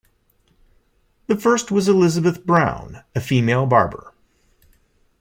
[1.27, 4.15] The first was Elizabeth Brown, a female barber.